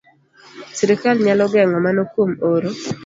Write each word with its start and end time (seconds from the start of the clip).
Sirkal 0.77 1.17
nyalo 1.25 1.45
geng'o 1.53 1.79
mano 1.85 2.01
kuom 2.11 2.31
oro 2.53 2.69